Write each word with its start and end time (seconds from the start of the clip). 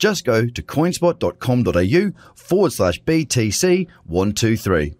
Just 0.00 0.24
go 0.24 0.46
to 0.46 0.62
coinspot.com.au 0.62 2.32
forward 2.34 2.72
slash 2.72 3.02
BTC123. 3.02 4.94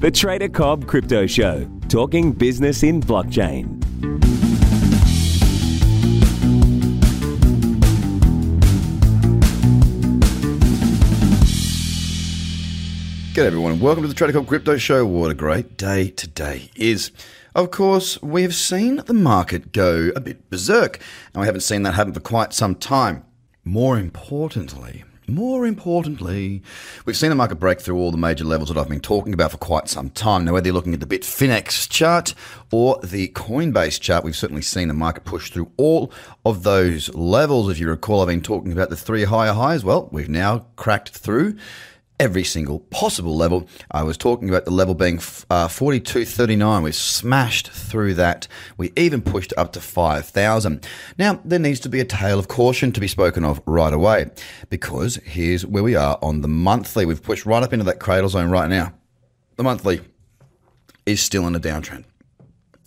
The 0.00 0.10
Trader 0.10 0.48
Cobb 0.48 0.88
Crypto 0.88 1.26
Show, 1.26 1.70
talking 1.88 2.32
business 2.32 2.82
in 2.82 3.00
blockchain. 3.00 3.78
G'day 13.32 13.44
everyone, 13.44 13.78
welcome 13.78 14.02
to 14.02 14.08
the 14.08 14.14
Trader 14.14 14.32
Cobb 14.32 14.48
Crypto 14.48 14.76
Show. 14.76 15.06
What 15.06 15.30
a 15.30 15.34
great 15.34 15.76
day 15.76 16.08
today 16.10 16.68
is. 16.74 17.12
Of 17.54 17.70
course, 17.70 18.20
we 18.20 18.42
have 18.42 18.56
seen 18.56 18.96
the 19.06 19.14
market 19.14 19.70
go 19.72 20.10
a 20.16 20.20
bit 20.20 20.50
berserk, 20.50 20.98
and 21.32 21.42
we 21.42 21.46
haven't 21.46 21.60
seen 21.60 21.84
that 21.84 21.94
happen 21.94 22.12
for 22.12 22.18
quite 22.18 22.52
some 22.52 22.74
time. 22.74 23.22
More 23.66 23.98
importantly, 23.98 25.02
more 25.26 25.66
importantly, 25.66 26.62
we've 27.04 27.16
seen 27.16 27.30
the 27.30 27.34
market 27.34 27.56
break 27.56 27.80
through 27.80 27.96
all 27.96 28.12
the 28.12 28.16
major 28.16 28.44
levels 28.44 28.68
that 28.68 28.78
I've 28.78 28.88
been 28.88 29.00
talking 29.00 29.34
about 29.34 29.50
for 29.50 29.56
quite 29.56 29.88
some 29.88 30.08
time. 30.10 30.44
Now, 30.44 30.52
whether 30.52 30.68
you're 30.68 30.74
looking 30.74 30.94
at 30.94 31.00
the 31.00 31.18
Bitfinex 31.18 31.90
chart 31.90 32.32
or 32.70 33.00
the 33.02 33.26
Coinbase 33.30 34.00
chart, 34.00 34.22
we've 34.22 34.36
certainly 34.36 34.62
seen 34.62 34.86
the 34.86 34.94
market 34.94 35.24
push 35.24 35.50
through 35.50 35.72
all 35.76 36.12
of 36.44 36.62
those 36.62 37.12
levels. 37.12 37.68
If 37.68 37.80
you 37.80 37.88
recall, 37.88 38.20
I've 38.20 38.28
been 38.28 38.40
talking 38.40 38.70
about 38.70 38.88
the 38.88 38.96
three 38.96 39.24
higher 39.24 39.52
highs. 39.52 39.82
Well, 39.82 40.08
we've 40.12 40.28
now 40.28 40.66
cracked 40.76 41.08
through 41.08 41.56
every 42.18 42.44
single 42.44 42.80
possible 42.80 43.36
level. 43.36 43.68
I 43.90 44.02
was 44.02 44.16
talking 44.16 44.48
about 44.48 44.64
the 44.64 44.70
level 44.70 44.94
being 44.94 45.16
uh, 45.50 45.68
42.39. 45.68 46.82
We've 46.82 46.94
smashed 46.94 47.70
through 47.70 48.14
that. 48.14 48.48
We 48.76 48.92
even 48.96 49.22
pushed 49.22 49.52
up 49.56 49.72
to 49.72 49.80
5,000. 49.80 50.86
Now, 51.18 51.40
there 51.44 51.58
needs 51.58 51.80
to 51.80 51.88
be 51.88 52.00
a 52.00 52.04
tale 52.04 52.38
of 52.38 52.48
caution 52.48 52.92
to 52.92 53.00
be 53.00 53.08
spoken 53.08 53.44
of 53.44 53.60
right 53.66 53.92
away 53.92 54.30
because 54.70 55.16
here's 55.16 55.66
where 55.66 55.82
we 55.82 55.94
are 55.94 56.18
on 56.22 56.40
the 56.40 56.48
monthly. 56.48 57.06
We've 57.06 57.22
pushed 57.22 57.46
right 57.46 57.62
up 57.62 57.72
into 57.72 57.84
that 57.84 58.00
cradle 58.00 58.28
zone 58.28 58.50
right 58.50 58.68
now. 58.68 58.94
The 59.56 59.64
monthly 59.64 60.00
is 61.04 61.20
still 61.20 61.46
in 61.46 61.54
a 61.54 61.60
downtrend. 61.60 62.04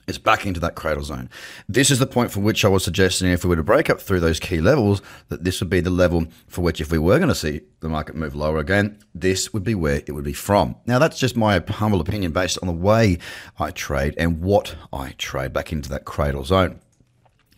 It's 0.10 0.18
back 0.18 0.48
into 0.48 0.60
that 0.62 0.74
cradle 0.74 1.04
zone. 1.04 1.30
This 1.68 1.92
is 1.92 2.00
the 2.00 2.08
point 2.08 2.32
for 2.32 2.40
which 2.40 2.66
I 2.66 2.68
was 2.68 2.84
suggesting 2.84 3.30
if 3.30 3.44
we 3.44 3.50
were 3.50 3.58
to 3.58 3.64
break 3.64 3.92
up 3.92 4.02
through 4.02 4.22
those 4.22 4.40
key 4.40 4.60
levels, 4.60 5.04
that 5.28 5.44
this 5.44 5.60
would 5.60 5.70
be 5.70 5.82
the 5.82 5.92
level 5.92 6.26
for 6.48 6.62
which, 6.62 6.82
if 6.82 6.92
we 6.92 6.98
were 6.98 7.20
going 7.20 7.30
to 7.30 7.36
see 7.36 7.62
the 7.82 7.90
market 7.90 8.16
move 8.16 8.34
lower 8.34 8.58
again, 8.58 8.98
this 9.14 9.54
would 9.54 9.64
be 9.64 9.76
where 9.76 10.02
it 10.08 10.12
would 10.14 10.24
be 10.24 10.34
from. 10.34 10.76
Now, 10.88 10.98
that's 10.98 11.20
just 11.20 11.38
my 11.38 11.64
humble 11.68 12.02
opinion 12.02 12.32
based 12.32 12.58
on 12.64 12.68
the 12.68 12.74
way 12.74 13.20
I 13.60 13.70
trade 13.70 14.16
and 14.18 14.42
what 14.42 14.76
I 14.92 15.14
trade 15.20 15.54
back 15.54 15.72
into 15.72 15.90
that 15.90 16.06
cradle 16.06 16.44
zone. 16.44 16.80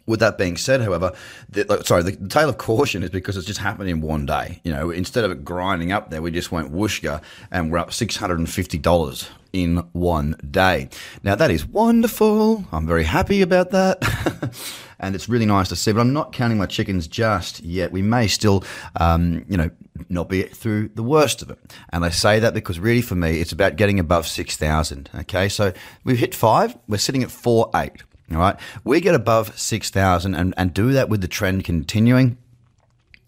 With 0.05 0.19
that 0.19 0.37
being 0.37 0.57
said, 0.57 0.81
however, 0.81 1.13
the, 1.47 1.81
sorry, 1.85 2.03
the, 2.03 2.11
the, 2.17 2.27
tale 2.27 2.49
of 2.49 2.57
caution 2.57 3.01
is 3.01 3.11
because 3.11 3.37
it's 3.37 3.47
just 3.47 3.61
happened 3.61 3.89
in 3.89 4.01
one 4.01 4.25
day. 4.25 4.59
You 4.65 4.73
know, 4.73 4.89
instead 4.89 5.23
of 5.23 5.31
it 5.31 5.45
grinding 5.45 5.93
up 5.93 6.09
there, 6.09 6.21
we 6.21 6.31
just 6.31 6.51
went 6.51 6.73
whooshka 6.73 7.21
and 7.49 7.71
we're 7.71 7.77
up 7.77 7.93
six 7.93 8.17
hundred 8.17 8.39
and 8.39 8.49
fifty 8.49 8.77
dollars 8.77 9.29
in 9.53 9.77
one 9.93 10.35
day. 10.49 10.89
Now 11.23 11.35
that 11.35 11.51
is 11.51 11.65
wonderful. 11.65 12.65
I'm 12.71 12.87
very 12.87 13.03
happy 13.03 13.41
about 13.41 13.71
that. 13.71 14.53
and 14.99 15.15
it's 15.15 15.27
really 15.27 15.45
nice 15.45 15.69
to 15.69 15.75
see, 15.75 15.91
but 15.91 15.99
I'm 15.99 16.13
not 16.13 16.31
counting 16.31 16.57
my 16.57 16.67
chickens 16.67 17.07
just 17.07 17.61
yet. 17.61 17.91
We 17.91 18.01
may 18.01 18.27
still, 18.27 18.63
um, 18.95 19.45
you 19.49 19.57
know, 19.57 19.69
not 20.09 20.29
be 20.29 20.43
through 20.43 20.89
the 20.89 21.03
worst 21.03 21.41
of 21.41 21.49
it. 21.49 21.59
And 21.89 22.05
I 22.05 22.09
say 22.09 22.39
that 22.39 22.53
because 22.53 22.79
really 22.79 23.01
for 23.01 23.15
me, 23.15 23.41
it's 23.41 23.51
about 23.51 23.75
getting 23.75 23.99
above 23.99 24.27
6,000. 24.27 25.09
Okay. 25.15 25.49
So 25.49 25.73
we've 26.03 26.19
hit 26.19 26.35
five. 26.35 26.77
We're 26.87 26.97
sitting 26.97 27.23
at 27.23 27.31
four, 27.31 27.69
eight. 27.75 28.03
All 28.31 28.37
right. 28.37 28.55
We 28.83 29.01
get 29.01 29.15
above 29.15 29.59
6,000 29.59 30.35
and, 30.35 30.53
and 30.55 30.73
do 30.73 30.93
that 30.93 31.09
with 31.09 31.21
the 31.21 31.27
trend 31.27 31.65
continuing. 31.65 32.37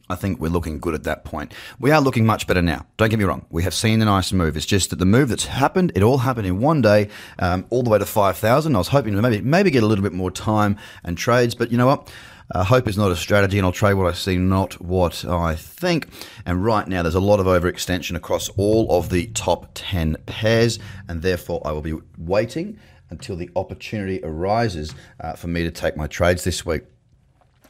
I 0.09 0.16
think 0.16 0.40
we're 0.40 0.50
looking 0.50 0.80
good 0.80 0.94
at 0.94 1.03
that 1.03 1.24
point. 1.24 1.53
We 1.80 1.91
are 1.91 2.02
looking 2.02 2.25
much 2.25 2.46
better 2.46 2.62
now. 2.62 2.86
Don't 2.97 3.09
get 3.09 3.19
me 3.19 3.25
wrong. 3.25 3.46
We 3.50 3.64
have 3.64 3.74
seen 3.74 4.02
a 4.02 4.06
nice 4.06 4.34
move. 4.34 4.58
It's 4.58 4.66
just 4.66 4.90
that 4.90 4.97
the 4.97 5.06
move 5.06 5.30
that's 5.30 5.46
happened, 5.46 5.94
it 5.96 6.03
all 6.03 6.19
happened 6.19 6.46
in 6.46 6.59
one 6.59 6.81
day, 6.81 7.09
um, 7.40 7.66
all 7.69 7.84
the 7.84 7.90
way 7.90 8.00
to 8.00 8.06
5,000. 8.06 8.75
I 8.75 8.78
was 8.78 8.90
hoping 8.90 9.16
to 9.16 9.22
maybe, 9.22 9.41
maybe 9.41 9.72
get 9.72 9.81
a 9.81 9.86
little 9.86 10.03
bit 10.03 10.12
more 10.12 10.30
time 10.30 10.78
and 11.03 11.18
trades, 11.18 11.56
but 11.56 11.72
you 11.72 11.78
know 11.78 11.88
what? 11.88 12.12
Uh, 12.53 12.64
hope 12.64 12.88
is 12.88 12.97
not 12.97 13.12
a 13.12 13.16
strategy, 13.16 13.58
and 13.58 13.66
I'll 13.66 13.72
trade 13.72 13.94
what 13.94 14.06
I 14.06 14.12
see, 14.12 14.38
not 14.38 14.80
what 14.81 15.24
I 15.25 15.56
think. 15.56 16.09
And 16.46 16.64
right 16.64 16.88
now, 16.88 17.02
there's 17.02 17.16
a 17.16 17.22
lot 17.22 17.40
of 17.40 17.46
overextension 17.46 18.16
across 18.16 18.50
all 18.50 18.91
of 18.91 19.09
the 19.09 19.28
top 19.28 19.72
10 19.74 20.18
pairs, 20.25 20.78
and 21.08 21.22
therefore 21.22 21.62
I 21.66 21.72
will 21.72 21.81
be 21.81 21.96
waiting 22.18 22.78
until 23.09 23.38
the 23.38 23.50
opportunity 23.56 24.20
arises 24.24 24.94
uh, 25.22 25.34
for 25.34 25.47
me 25.47 25.64
to 25.64 25.72
take 25.72 25.96
my 25.96 26.08
trades 26.08 26.44
this 26.44 26.66
week. 26.66 26.84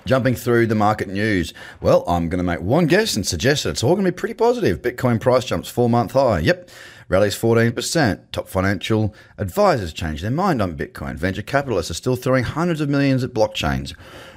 Jumping 0.05 0.35
through 0.35 0.67
the 0.67 0.75
market 0.75 1.07
news. 1.07 1.53
Well, 1.81 2.03
I'm 2.07 2.27
going 2.27 2.39
to 2.39 2.43
make 2.43 2.59
one 2.59 2.87
guess 2.87 3.15
and 3.15 3.25
suggest 3.25 3.63
that 3.63 3.71
it's 3.71 3.83
all 3.83 3.93
going 3.93 4.05
to 4.05 4.11
be 4.11 4.15
pretty 4.15 4.33
positive. 4.33 4.81
Bitcoin 4.81 5.19
price 5.19 5.45
jumps 5.45 5.69
four 5.69 5.89
month 5.89 6.11
high. 6.11 6.39
Yep. 6.39 6.69
Rallies 7.09 7.35
14%. 7.35 8.19
Top 8.31 8.47
financial 8.47 9.13
advisors 9.37 9.93
change 9.93 10.21
their 10.21 10.31
mind 10.31 10.61
on 10.61 10.77
Bitcoin. 10.77 11.15
Venture 11.15 11.41
capitalists 11.41 11.91
are 11.91 11.95
still 11.95 12.15
throwing 12.15 12.43
hundreds 12.43 12.81
of 12.81 12.89
millions 12.89 13.23
at 13.23 13.33
blockchains. 13.33 13.95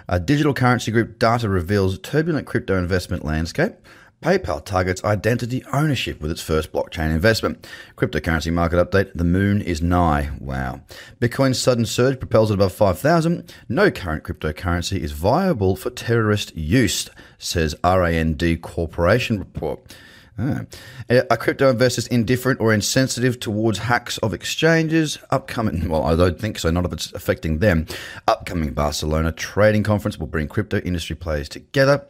A 0.09 0.21
digital 0.21 0.55
currency 0.55 0.93
group 0.93 1.19
data 1.19 1.49
reveals 1.49 1.99
turbulent 1.99 2.47
crypto 2.47 2.79
investment 2.79 3.25
landscape. 3.25 3.75
PayPal 4.23 4.65
targets 4.65 5.05
identity 5.05 5.63
ownership 5.73 6.21
with 6.21 6.31
its 6.31 6.41
first 6.41 6.73
blockchain 6.73 7.11
investment. 7.11 7.67
Cryptocurrency 7.97 8.53
market 8.53 8.77
update 8.77 9.13
the 9.15 9.25
moon 9.25 9.61
is 9.61 9.83
nigh. 9.83 10.31
Wow. 10.41 10.81
Bitcoin's 11.21 11.61
sudden 11.61 11.85
surge 11.85 12.19
propels 12.19 12.51
it 12.51 12.55
above 12.55 12.73
5,000. 12.73 13.53
No 13.69 13.91
current 13.91 14.25
cryptocurrency 14.25 14.99
is 14.99 15.13
viable 15.13 15.77
for 15.77 15.91
terrorist 15.91 16.57
use, 16.57 17.11
says 17.39 17.77
RAND 17.85 18.43
Corporation 18.63 19.39
report. 19.39 19.95
Ah. 20.39 20.63
Are 21.09 21.37
crypto 21.37 21.71
investors 21.71 22.07
indifferent 22.09 22.61
or 22.61 22.73
insensitive 22.73 23.39
towards 23.41 23.79
hacks 23.79 24.19
of 24.19 24.35
exchanges? 24.35 25.19
Upcoming, 25.31 25.89
well, 25.89 26.05
I 26.05 26.15
don't 26.15 26.39
think 26.39 26.59
so, 26.59 26.71
not 26.71 26.85
if 26.85 26.93
it's 26.93 27.13
affecting 27.13 27.59
them. 27.59 27.87
Upcoming 28.29 28.73
Barcelona 28.75 29.33
trading 29.33 29.83
conference 29.83 30.19
will 30.19 30.27
bring 30.27 30.49
crypto 30.49 30.79
industry 30.81 31.17
players 31.17 31.49
together. 31.49 32.07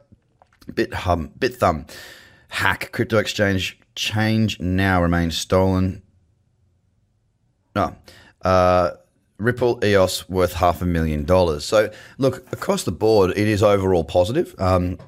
BitHum, 0.73 1.37
Bithumb 1.39 1.89
hack 2.49 2.91
crypto 2.93 3.19
exchange 3.19 3.79
ChangeNOW 3.95 5.03
remains 5.03 5.37
stolen. 5.37 6.03
No. 7.75 7.97
Uh, 8.43 8.93
Ripple 9.39 9.85
EOS 9.85 10.29
worth 10.29 10.55
half 10.55 10.81
a 10.81 10.87
million 10.87 11.25
dollars. 11.25 11.65
So, 11.65 11.91
look, 12.17 12.51
across 12.53 12.85
the 12.85 12.93
board, 12.93 13.33
it 13.37 13.49
is 13.49 13.63
overall 13.63 14.05
positive. 14.05 14.55
Um, 14.59 14.99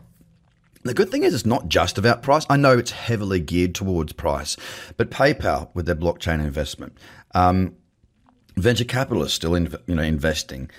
the 0.85 0.95
good 0.95 1.11
thing 1.11 1.23
is, 1.23 1.35
it's 1.35 1.47
not 1.47 1.69
just 1.69 1.97
about 1.97 2.23
price. 2.23 2.45
I 2.51 2.57
know 2.57 2.77
it's 2.77 2.91
heavily 2.91 3.41
geared 3.41 3.75
towards 3.75 4.13
price, 4.13 4.57
but 4.97 5.11
PayPal 5.11 5.71
with 5.75 5.87
their 5.87 5.97
blockchain 5.97 6.41
investment, 6.41 6.97
um, 7.35 7.75
venture 8.57 8.85
capitalists 8.85 9.37
still 9.37 9.55
in, 9.55 9.75
you 9.87 9.95
know 9.95 10.03
investing 10.03 10.71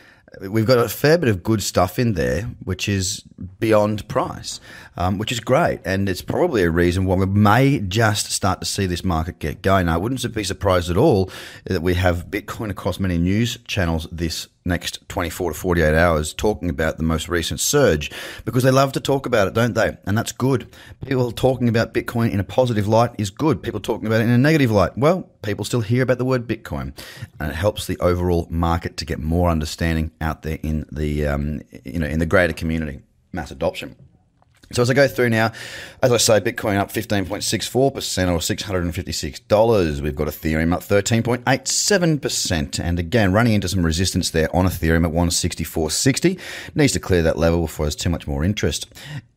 we've 0.41 0.66
got 0.66 0.78
a 0.78 0.90
fair 0.90 1.17
bit 1.17 1.29
of 1.29 1.44
good 1.44 1.62
stuff 1.62 2.00
in 2.00 2.13
there, 2.13 2.44
which 2.63 2.88
is 2.88 3.23
beyond 3.59 4.07
price, 4.07 4.59
um, 4.97 5.17
which 5.17 5.31
is 5.31 5.40
great. 5.40 5.79
And 5.85 6.07
it's 6.07 6.22
probably 6.22 6.63
a 6.63 6.69
reason 6.69 7.06
why 7.06 7.16
we 7.16 7.25
may 7.25 7.79
just 7.79 8.31
start 8.31 8.59
to 8.62 8.66
see 8.66 8.85
this 8.85 9.03
market 9.03 9.39
get 9.39 9.62
going. 9.62 9.88
I 9.88 9.98
wouldn't 9.98 10.33
be 10.33 10.44
surprised 10.44 10.89
at 10.89 10.98
all 10.98 11.30
that 11.65 11.81
we 11.81 11.95
have 11.95 12.27
Bitcoin 12.27 12.69
across 12.69 13.00
many 13.00 13.18
news 13.18 13.57
channels 13.65 14.07
this 14.12 14.48
next 14.69 15.07
24 15.10 15.51
to 15.51 15.60
48 15.60 15.94
hours 15.94 16.33
talking 16.33 16.69
about 16.69 16.98
the 16.98 17.04
most 17.04 17.27
recent 17.27 17.60
surge 17.60 18.12
because 18.45 18.63
they 18.63 18.71
love 18.71 18.94
to 18.94 19.00
talk 19.00 19.25
about 19.25 19.48
it, 19.48 19.54
don't 19.54 19.74
they? 19.74 19.98
And 20.06 20.18
that's 20.18 20.31
good. 20.31 20.74
People 21.06 21.31
talking 21.31 21.68
about 21.68 21.94
Bitcoin 21.94 22.31
in 22.31 22.39
a 22.39 22.44
positive 22.44 22.88
light 22.88 23.12
is 23.18 23.30
good. 23.30 23.62
People 23.62 23.80
talking 23.80 24.07
about 24.07 24.21
it 24.21 24.25
in 24.25 24.30
a 24.30 24.38
negative 24.38 24.71
light, 24.71 24.98
well, 24.98 25.24
people 25.42 25.66
still 25.66 25.81
hear 25.81 26.04
about 26.04 26.18
the 26.18 26.25
word 26.25 26.48
Bitcoin, 26.48 26.98
and 27.39 27.51
it 27.51 27.56
helps 27.56 27.88
the 27.88 27.98
overall 28.00 28.48
market 28.50 28.95
to 28.98 29.06
get 29.06 29.19
more 29.19 29.50
understanding 29.50 30.12
out 30.21 30.44
there 30.44 30.60
in 30.63 30.86
the 30.92 31.25
um, 31.25 31.62
you 31.83 32.00
know 32.00 32.07
in 32.07 32.19
the 32.19 32.25
greater 32.25 32.54
community, 32.54 33.01
mass 33.33 33.51
adoption. 33.51 33.95
So 34.71 34.83
as 34.83 34.89
I 34.89 34.94
go 34.94 35.07
through 35.07 35.30
now, 35.30 35.51
as 36.04 36.12
I 36.12 36.18
say, 36.18 36.39
Bitcoin 36.39 36.77
up 36.77 36.92
15.64% 36.92 37.81
or 37.81 37.92
$656. 37.92 40.01
We've 40.01 40.16
got 40.16 40.27
Ethereum 40.27 40.74
up 40.74 40.81
13.87%. 40.81 42.80
And 42.80 43.00
again, 43.00 43.33
running 43.33 43.54
into 43.54 43.68
some 43.68 43.83
resistance 43.83 44.30
there 44.30 44.56
on 44.56 44.66
Ethereum 44.66 45.07
at 45.07 45.13
164.60. 45.13 46.39
Needs 46.75 46.94
to 46.94 47.00
clear 47.00 47.24
that 47.24 47.39
level 47.39 47.62
before 47.62 47.86
there's 47.86 47.95
too 47.95 48.12
much 48.12 48.27
more 48.27 48.44
interest. 48.44 48.88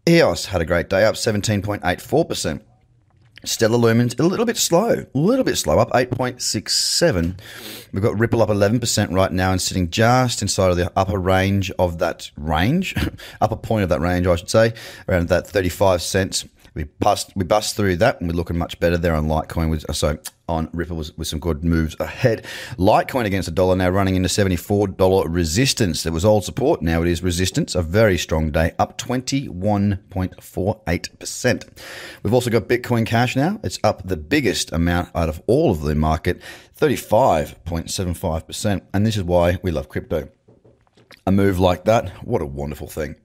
EOS 0.06 0.44
had 0.46 0.60
a 0.60 0.66
great 0.66 0.90
day 0.90 1.04
up 1.04 1.14
17.84%. 1.14 2.60
Stellar 3.44 3.78
Lumens 3.78 4.18
a 4.18 4.22
little 4.22 4.46
bit 4.46 4.56
slow, 4.56 5.06
a 5.14 5.18
little 5.18 5.44
bit 5.44 5.56
slow, 5.56 5.78
up 5.78 5.90
8.67. 5.90 7.38
We've 7.92 8.02
got 8.02 8.18
Ripple 8.18 8.42
up 8.42 8.48
11% 8.48 9.12
right 9.12 9.32
now 9.32 9.50
and 9.50 9.60
sitting 9.60 9.90
just 9.90 10.42
inside 10.42 10.70
of 10.70 10.76
the 10.76 10.92
upper 10.96 11.18
range 11.18 11.70
of 11.78 11.98
that 11.98 12.30
range, 12.36 12.94
upper 13.40 13.56
point 13.56 13.82
of 13.82 13.88
that 13.88 14.00
range, 14.00 14.26
I 14.26 14.36
should 14.36 14.50
say, 14.50 14.74
around 15.08 15.28
that 15.28 15.46
35 15.46 16.02
cents. 16.02 16.44
We 16.74 16.84
bust 16.84 17.32
we 17.36 17.44
bust 17.44 17.76
through 17.76 17.96
that 17.96 18.20
and 18.20 18.30
we're 18.30 18.36
looking 18.36 18.56
much 18.56 18.80
better 18.80 18.96
there 18.96 19.14
on 19.14 19.26
Litecoin 19.26 19.68
with 19.68 19.88
uh, 19.90 19.92
so 19.92 20.18
on 20.48 20.70
Ripple 20.72 20.96
with, 20.96 21.16
with 21.18 21.28
some 21.28 21.38
good 21.38 21.62
moves 21.62 21.94
ahead. 22.00 22.46
Litecoin 22.78 23.26
against 23.26 23.46
the 23.46 23.54
dollar 23.54 23.76
now 23.76 23.90
running 23.90 24.16
into 24.16 24.30
seventy 24.30 24.56
four 24.56 24.88
dollar 24.88 25.28
resistance. 25.28 26.02
There 26.02 26.14
was 26.14 26.24
old 26.24 26.44
support, 26.44 26.80
now 26.80 27.02
it 27.02 27.08
is 27.08 27.22
resistance. 27.22 27.74
A 27.74 27.82
very 27.82 28.16
strong 28.16 28.50
day, 28.50 28.72
up 28.78 28.96
twenty 28.96 29.50
one 29.50 29.98
point 30.08 30.42
four 30.42 30.80
eight 30.88 31.10
percent. 31.18 31.66
We've 32.22 32.32
also 32.32 32.48
got 32.48 32.68
Bitcoin 32.68 33.04
Cash 33.04 33.36
now. 33.36 33.60
It's 33.62 33.78
up 33.84 34.08
the 34.08 34.16
biggest 34.16 34.72
amount 34.72 35.10
out 35.14 35.28
of 35.28 35.42
all 35.46 35.70
of 35.70 35.82
the 35.82 35.94
market, 35.94 36.40
thirty 36.74 36.96
five 36.96 37.62
point 37.66 37.90
seven 37.90 38.14
five 38.14 38.46
percent. 38.46 38.84
And 38.94 39.06
this 39.06 39.18
is 39.18 39.24
why 39.24 39.58
we 39.62 39.72
love 39.72 39.90
crypto. 39.90 40.30
A 41.26 41.32
move 41.32 41.58
like 41.58 41.84
that, 41.84 42.08
what 42.26 42.40
a 42.40 42.46
wonderful 42.46 42.88
thing. 42.88 43.16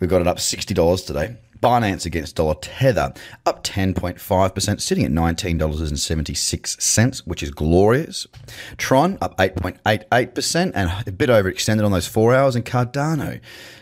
We've 0.00 0.10
got 0.10 0.22
it 0.22 0.26
up 0.26 0.40
sixty 0.40 0.74
dollars 0.74 1.02
today. 1.02 1.36
Binance 1.60 2.06
against 2.06 2.36
dollar 2.36 2.54
Tether 2.54 3.12
up 3.46 3.64
10.5%, 3.64 4.80
sitting 4.80 5.04
at 5.04 5.10
$19.76, 5.10 7.18
which 7.20 7.42
is 7.42 7.50
glorious. 7.50 8.26
Tron 8.76 9.18
up 9.20 9.36
8.88% 9.38 10.72
and 10.74 11.06
a 11.06 11.12
bit 11.12 11.28
overextended 11.28 11.84
on 11.84 11.92
those 11.92 12.06
four 12.06 12.34
hours. 12.34 12.56
And 12.56 12.64
Cardano 12.64 13.40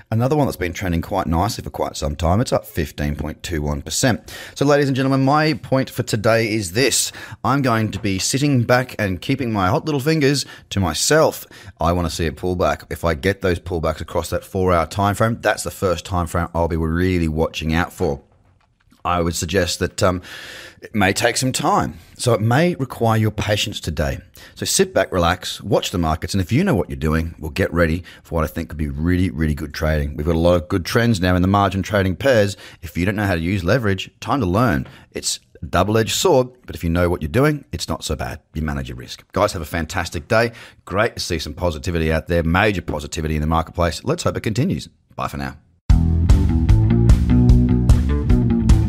Another 0.09 0.37
one 0.37 0.47
that's 0.47 0.57
been 0.57 0.73
trending 0.73 1.03
quite 1.03 1.27
nicely 1.27 1.65
for 1.65 1.71
quite 1.71 1.97
some 1.97 2.15
time. 2.15 2.41
It's 2.41 2.53
up 2.53 2.65
15.21%. 2.65 4.31
So, 4.55 4.65
ladies 4.65 4.87
and 4.87 4.95
gentlemen, 4.95 5.25
my 5.25 5.55
point 5.55 5.91
for 5.91 6.05
today 6.05 6.49
is 6.49 6.73
this 6.73 7.11
I'm 7.43 7.61
going 7.61 7.91
to 7.91 7.99
be 7.99 8.21
sitting 8.21 8.63
back 8.63 8.95
and 9.01 9.21
keeping 9.21 9.53
my 9.53 9.67
hot 9.67 9.85
little 9.85 10.01
fingers 10.01 10.47
to 10.71 10.79
myself. 10.79 11.45
I 11.81 11.91
want 11.91 12.09
to 12.09 12.15
see 12.15 12.27
it 12.27 12.37
pull 12.37 12.55
back. 12.55 12.85
If 12.89 13.05
I 13.05 13.15
get 13.15 13.41
those 13.41 13.59
pullbacks 13.59 14.01
across 14.01 14.31
that 14.31 14.45
four 14.45 14.73
hour 14.73 14.87
time 14.87 15.17
frame, 15.17 15.41
that's 15.41 15.65
the 15.65 15.73
first 15.73 16.05
time 16.05 16.29
frame 16.29 16.49
I'll 16.55 16.69
be 16.69 16.77
really 16.77 17.27
watching 17.27 17.75
out 17.75 17.93
for. 17.93 18.23
I 19.07 19.21
would 19.21 19.37
suggest 19.37 19.79
that 19.79 20.03
um, 20.03 20.21
it 20.83 20.93
may 20.93 21.13
take 21.13 21.37
some 21.37 21.53
time. 21.53 21.99
So 22.19 22.35
it 22.35 22.41
may 22.41 22.75
require 22.75 23.17
your 23.17 23.31
patience 23.31 23.79
today. 23.79 24.19
So 24.57 24.67
sit 24.67 24.93
back, 24.93 25.13
relax, 25.13 25.63
watch 25.63 25.93
the 25.93 25.99
markets, 25.99 26.35
and 26.35 26.41
if 26.41 26.51
you 26.51 26.65
know 26.65 26.75
what 26.75 26.91
you're 26.91 26.97
doing, 26.97 27.37
we'll 27.39 27.53
get 27.53 27.73
ready 27.73 28.03
for 28.25 28.35
what 28.35 28.43
I 28.43 28.49
think 28.49 28.69
could 28.69 28.79
be 28.79 28.89
really, 28.89 29.31
really 29.31 29.55
good 29.55 29.73
trading. 29.73 30.17
We've 30.17 30.27
got 30.27 30.35
a 30.35 30.41
lot 30.41 30.57
of 30.57 30.69
good 30.69 30.85
trends 30.85 31.21
now 31.21 31.37
in 31.37 31.43
the 31.43 31.49
margin 31.49 31.85
trading 31.85 32.17
pairs. 32.17 32.57
If 32.83 32.97
you 32.97 33.07
don't 33.07 33.15
know 33.15 33.27
how 33.27 33.37
to 33.37 33.41
use 33.41 33.63
leverage, 33.63 34.11
time 34.19 34.41
to 34.41 34.47
learn. 34.47 34.89
It's 35.13 35.39
a 35.63 35.67
double 35.67 35.97
edged 35.99 36.17
sword, 36.17 36.49
but 36.67 36.75
if 36.75 36.83
you 36.83 36.91
know 36.91 37.09
what 37.09 37.23
you're 37.23 37.29
doing, 37.29 37.65
it's 37.71 37.89
not 37.89 38.03
so 38.03 38.17
bad. 38.17 38.41
You 38.55 38.63
manage 38.63 38.89
your 38.89 38.97
risk. 38.97 39.25
Guys, 39.33 39.53
have 39.53 39.63
a 39.63 39.67
fantastic 39.67 40.27
day. 40.27 40.51
Great 40.85 41.15
to 41.15 41.21
see 41.21 41.39
some 41.39 41.55
positivity 41.55 42.13
out 42.13 42.27
there, 42.27 42.43
major 42.43 42.83
positivity 42.83 43.37
in 43.37 43.41
the 43.41 43.47
marketplace. 43.47 44.03
Let's 44.03 44.25
hope 44.25 44.37
it 44.37 44.43
continues. 44.43 44.89
Bye 45.15 45.29
for 45.29 45.37
now. 45.37 45.59